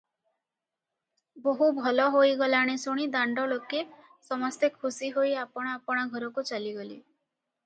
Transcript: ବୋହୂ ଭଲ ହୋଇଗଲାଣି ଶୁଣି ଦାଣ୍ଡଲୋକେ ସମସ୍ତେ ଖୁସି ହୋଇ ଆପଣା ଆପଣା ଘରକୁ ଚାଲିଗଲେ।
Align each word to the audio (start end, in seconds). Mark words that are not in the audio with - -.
ବୋହୂ 1.47 1.67
ଭଲ 1.79 2.07
ହୋଇଗଲାଣି 2.15 2.75
ଶୁଣି 2.85 3.05
ଦାଣ୍ଡଲୋକେ 3.17 3.83
ସମସ୍ତେ 4.31 4.71
ଖୁସି 4.79 5.11
ହୋଇ 5.19 5.37
ଆପଣା 5.45 5.77
ଆପଣା 5.81 6.09
ଘରକୁ 6.17 6.47
ଚାଲିଗଲେ। 6.53 6.99